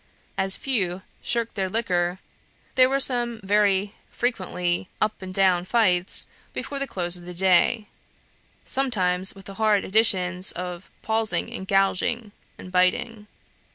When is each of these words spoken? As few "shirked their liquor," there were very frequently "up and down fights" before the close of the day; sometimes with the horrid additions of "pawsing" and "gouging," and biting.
As 0.35 0.55
few 0.55 1.03
"shirked 1.21 1.53
their 1.53 1.69
liquor," 1.69 2.17
there 2.73 2.89
were 2.89 2.97
very 3.43 3.93
frequently 4.09 4.89
"up 4.99 5.21
and 5.21 5.31
down 5.31 5.63
fights" 5.63 6.25
before 6.53 6.79
the 6.79 6.87
close 6.87 7.17
of 7.19 7.25
the 7.25 7.35
day; 7.35 7.85
sometimes 8.65 9.35
with 9.35 9.45
the 9.45 9.53
horrid 9.61 9.83
additions 9.85 10.51
of 10.53 10.89
"pawsing" 11.03 11.53
and 11.53 11.67
"gouging," 11.67 12.31
and 12.57 12.71
biting. 12.71 13.27